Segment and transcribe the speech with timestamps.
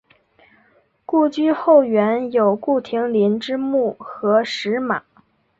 [1.05, 5.03] 故居后园有顾亭林之墓和石马。